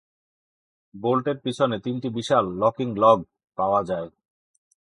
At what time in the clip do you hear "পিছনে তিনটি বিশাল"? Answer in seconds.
1.37-2.45